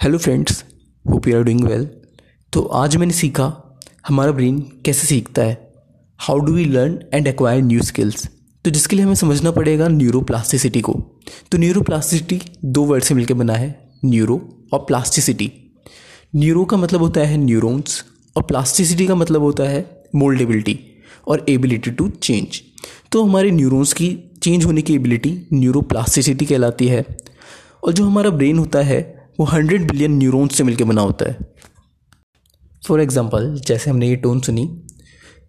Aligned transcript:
Hello 0.00 0.18
friends 0.18 0.62
hope 1.04 1.26
you 1.28 1.36
are 1.36 1.42
doing 1.42 1.64
well 1.64 1.84
तो 2.52 2.60
आज 2.80 2.96
मैंने 2.96 3.12
सीखा 3.12 3.46
हमारा 4.08 4.32
ब्रेन 4.32 4.58
कैसे 4.84 5.06
सीखता 5.06 5.42
है 5.42 5.56
how 6.18 6.38
do 6.38 6.52
we 6.52 6.64
learn 6.64 6.98
and 7.14 7.26
acquire 7.26 7.62
new 7.62 7.82
skills 7.82 8.26
तो 8.64 8.70
जिसके 8.70 8.96
लिए 8.96 9.04
हमें 9.04 9.14
समझना 9.14 9.50
पड़ेगा 9.50 9.88
न्यूरोप्लास्टिसिटी 9.88 10.80
को। 10.80 10.92
तो 11.52 11.58
न्यूरोप्लास्टिसिटी 11.58 12.40
दो 12.64 12.84
वर्ड 12.84 13.04
से 13.04 13.14
मिलकर 13.14 13.34
बना 13.34 13.54
है 13.54 13.90
न्यूरो 14.04 14.40
और 14.72 14.84
प्लास्टिसिटी 14.88 15.50
न्यूरो 16.36 16.64
का 16.64 16.76
मतलब 16.76 17.00
होता 17.00 17.20
है 17.20 17.36
न्यूरोन्स 17.36 18.04
और 18.36 18.42
प्लास्टिसिटी 18.42 19.06
का 19.06 19.14
मतलब 19.14 19.42
होता 19.42 19.64
है 19.64 19.84
मोल्डेबिलिटी 20.14 20.78
और 21.28 21.44
एबिलिटी 21.48 21.90
टू 21.90 22.08
चेंज 22.22 22.62
तो 23.12 23.24
हमारे 23.24 23.50
न्यूरोन्स 23.50 23.92
की 23.92 24.16
चेंज 24.42 24.64
होने 24.64 24.82
की 24.82 24.94
एबिलिटी 24.94 25.38
न्यूरोप्लास्टिसिटी 25.52 26.46
कहलाती 26.46 26.88
है। 26.88 27.06
और 27.84 27.92
जो 27.92 28.04
हमारा 28.04 28.30
ब्रेन 28.30 28.58
होता 28.58 28.78
है 28.78 29.17
वो 29.38 29.44
हंड्रेड 29.46 29.90
बिलियन 29.90 30.16
न्यूरोन्स 30.18 30.56
से 30.56 30.64
मिलकर 30.64 30.84
बना 30.84 31.00
होता 31.00 31.30
है। 31.30 31.38
फॉर 32.82 33.00
एग्ज़ाम्पल 33.00 33.54
जैसे 33.66 33.90
हमने 33.90 34.08
ये 34.08 34.16
टोन 34.16 34.40
सुनी 34.40 34.68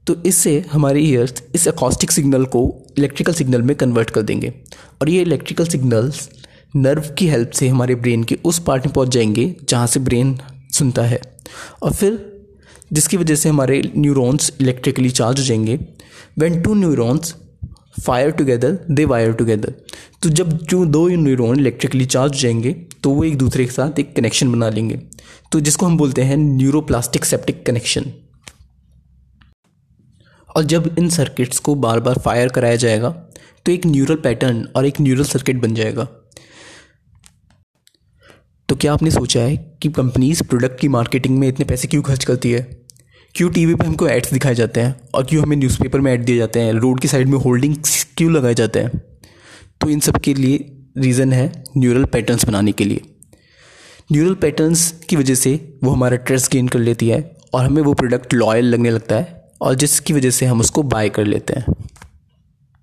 तो 0.08 0.16
इससे 0.26 0.60
हमारे 0.72 1.02
ईयर्स 1.02 1.44
इस 1.56 1.68
अकॉस्टिक 1.68 2.12
सिग्नल 2.12 2.46
को 2.46 2.62
इलेक्ट्रिकल 2.98 3.34
सिग्नल 3.34 3.62
में 3.62 3.76
कन्वर्ट 3.76 4.10
कर 4.10 4.22
देंगे। 4.22 4.54
और 5.02 5.10
ये 5.10 5.22
इलेक्ट्रिकल 5.22 5.66
सिग्नल्स 5.66 6.30
नर्व 6.76 7.10
की 7.18 7.28
हेल्प 7.28 7.52
से 7.52 7.68
हमारे 7.68 7.96
ब्रेन 7.96 8.24
के 8.24 8.38
उस 8.46 8.60
पार्ट 8.60 8.86
में 8.86 8.94
पहुँच 8.94 9.10
जाएँगे 9.10 9.56
जहाँ 9.70 9.88
से 9.88 10.00
ब्रेन 10.00 10.38
सुनता 10.74 11.04
है। 11.04 11.20
और 11.84 11.94
फिर, 11.94 12.18
जिसकी 12.94 13.18
वजह 13.18 13.36
से 13.36 13.50
हमारे 13.50 13.82
न्यूरॉन्स 13.98 14.52
इलेक्ट्रिकली 14.62 15.10
चार्ज 15.12 15.40
हो 15.40 15.46
जाएँगे। 15.46 15.76
When 16.40 16.62
two 16.62 16.74
neurons 16.76 17.36
fire 18.02 18.32
together 18.32 18.78
they 18.92 19.06
wire 19.06 19.34
together 19.34 19.74
तो 20.22 20.30
जब 20.30 20.52
जो 20.64 20.86
दो 20.86 21.08
न्यूरॉन 21.08 21.60
इलेक्ट्रिकली 21.60 22.06
चार्ज 22.06 22.42
जाएँगे 22.42 22.72
तो 23.04 23.10
वो 23.10 23.24
एक 23.24 23.38
दूसरे 23.38 23.66
के 23.66 23.72
साथ 23.72 24.00
एक 24.00 24.16
कनेक्शन 24.16 24.52
बना 24.52 24.70
लेंगे। 24.70 25.00
तो 25.52 25.60
जिसको 25.60 25.86
हम 25.86 25.98
बोलते 25.98 26.22
हैं 26.22 26.38
न्यूरोप्लास्टिक 26.38 27.26
सेप्टिक 27.26 27.66
कनेक्शन 27.66 28.12
और 30.56 30.64
जब 30.64 30.96
इन 31.00 31.10
सर्किट्स 31.10 31.60
को 31.60 31.76
बार 31.76 32.00
बार 32.00 32.20
फायर 32.26 32.50
कराया 32.50 32.76
जाएगा 32.76 33.10
तो 33.66 33.72
एक 33.72 33.86
न्यूरल 33.86 34.16
पैटर्न 34.16 34.68
और 34.76 34.86
एक 34.86 35.02
न्यूरल 35.02 35.24
सर्किट 35.24 35.62
बन 35.62 35.76
जाएगा। 35.76 36.08
तो 38.70 38.76
क्या 38.76 38.94
आपने 38.94 39.12
सोचा 39.12 39.42
है 39.42 39.56
कि 39.82 39.90
कंपनीज़ 39.90 40.44
प्रोडक्ट 40.44 40.80
की 40.80 40.88
मार्केटिंग 40.88 41.38
में 41.40 41.48
इतने 41.48 41.66
पैसे 41.66 41.88
क्यों 41.88 42.02
खर्च 42.02 42.24
करती 42.24 42.52
है? 42.52 42.62
क्यों 43.36 43.50
टीवी 43.50 43.76
पे 43.76 43.86
हमको 43.86 44.08
एड्स 44.08 44.34
दिखाए 44.34 44.56
जाते 44.56 44.82
हैं 44.82 44.96
और 45.14 45.26
क्यों 45.26 45.44
हमें 45.44 45.58
न्यूज़पेपर 45.58 46.02
में 46.02 46.12
ऐड 46.14 46.26
दिए 46.26 46.38
जाते 46.38 46.60
हैं? 46.60 46.74
रोड 46.74 47.00
की 47.00 47.08
साइड 47.08 47.28
में 47.28 47.38
होल्डिंग्स 47.38 48.04
क्यों 48.18 48.32
लगाए 48.32 48.54
जाते 48.54 48.80
हैं? 48.80 49.09
तो 49.82 49.90
इन 49.90 50.00
सब 50.00 50.18
के 50.18 50.34
लिए 50.34 50.76
रीज़न 50.98 51.34
है 51.34 51.64
न्यूरल 51.78 52.06
पैटर्न्स 52.06 52.46
बनाने 52.46 52.72
के 52.72 52.84
लिए। 52.84 53.02
न्यूरल 54.12 54.34
पैटर्न्स 54.34 54.92
की 55.10 55.16
वजह 55.16 55.36
से 55.36 55.78
वो 55.84 55.92
हमारा 55.92 56.18
ट्रस्ट 56.18 56.52
गेन 56.52 56.68
कर 56.68 56.80
लेती 56.80 57.10
है 57.10 57.36
और 57.54 57.66
हमें 57.66 57.82
वो 57.82 57.94
प्रोडक्ट 57.94 58.34
लॉयल 58.34 58.66
लगने 58.66 58.90
लगता 58.90 59.16
है 59.16 59.52
और 59.62 59.76
जिसकी 59.76 60.14
वजह 60.14 60.30
से 60.30 60.46
हम 60.46 60.60
उसको 60.60 60.84
बाय 60.84 61.10
कर 61.10 61.26
लेते 61.26 61.54
हैं। 61.54 61.66